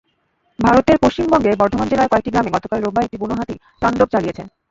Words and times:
ভারতের 0.59 0.97
পশ্চিমবঙ্গের 1.03 1.59
বর্ধমান 1.61 1.87
জেলার 1.89 2.11
কয়েকটি 2.11 2.29
গ্রামে 2.31 2.53
গতকাল 2.55 2.79
রোববার 2.79 3.05
একটি 3.05 3.17
বুনো 3.21 3.35
হাতি 3.39 3.55
তাণ্ডব 3.81 4.07
চালিয়েছে। 4.13 4.43